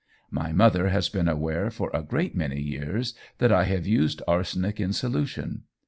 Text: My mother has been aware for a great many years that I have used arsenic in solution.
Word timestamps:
My 0.31 0.51
mother 0.51 0.87
has 0.89 1.09
been 1.09 1.27
aware 1.27 1.69
for 1.69 1.91
a 1.93 2.01
great 2.01 2.33
many 2.35 2.59
years 2.59 3.13
that 3.37 3.51
I 3.51 3.65
have 3.65 3.85
used 3.85 4.23
arsenic 4.27 4.79
in 4.79 4.93
solution. 4.93 5.65